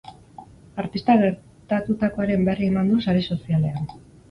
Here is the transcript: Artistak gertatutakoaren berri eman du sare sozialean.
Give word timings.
Artistak 0.83 1.21
gertatutakoaren 1.25 2.49
berri 2.51 2.73
eman 2.73 2.93
du 2.95 3.01
sare 3.07 3.25
sozialean. 3.31 3.89